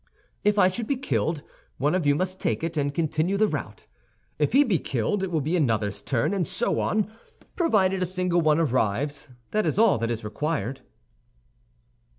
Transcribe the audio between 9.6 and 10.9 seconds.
is all that is required."